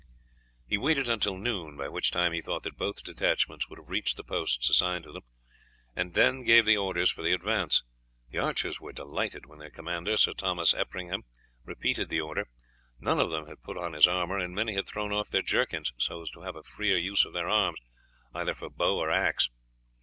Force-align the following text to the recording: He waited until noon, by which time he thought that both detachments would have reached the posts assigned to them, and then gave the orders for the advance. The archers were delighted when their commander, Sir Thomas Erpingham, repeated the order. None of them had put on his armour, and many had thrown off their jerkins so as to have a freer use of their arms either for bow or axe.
He 0.65 0.79
waited 0.79 1.07
until 1.07 1.37
noon, 1.37 1.77
by 1.77 1.87
which 1.87 2.09
time 2.09 2.33
he 2.33 2.41
thought 2.41 2.63
that 2.63 2.75
both 2.75 3.03
detachments 3.03 3.69
would 3.69 3.77
have 3.77 3.87
reached 3.91 4.17
the 4.17 4.23
posts 4.23 4.67
assigned 4.67 5.03
to 5.03 5.11
them, 5.11 5.21
and 5.95 6.15
then 6.15 6.41
gave 6.41 6.65
the 6.65 6.75
orders 6.75 7.11
for 7.11 7.21
the 7.21 7.33
advance. 7.33 7.83
The 8.31 8.39
archers 8.39 8.81
were 8.81 8.93
delighted 8.93 9.45
when 9.45 9.59
their 9.59 9.69
commander, 9.69 10.17
Sir 10.17 10.33
Thomas 10.33 10.73
Erpingham, 10.73 11.21
repeated 11.65 12.09
the 12.09 12.19
order. 12.21 12.47
None 12.99 13.19
of 13.19 13.29
them 13.29 13.45
had 13.45 13.61
put 13.61 13.77
on 13.77 13.93
his 13.93 14.07
armour, 14.07 14.39
and 14.39 14.55
many 14.55 14.73
had 14.73 14.87
thrown 14.87 15.13
off 15.13 15.29
their 15.29 15.43
jerkins 15.43 15.93
so 15.99 16.23
as 16.23 16.31
to 16.31 16.41
have 16.41 16.55
a 16.55 16.63
freer 16.63 16.97
use 16.97 17.23
of 17.23 17.33
their 17.33 17.47
arms 17.47 17.77
either 18.33 18.55
for 18.55 18.71
bow 18.71 18.97
or 18.97 19.11
axe. 19.11 19.49